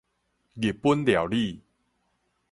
[0.55, 1.61] 日本料理